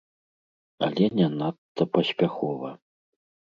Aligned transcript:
Але 0.87 1.05
не 1.19 1.27
надта 1.37 1.83
паспяхова. 1.99 2.75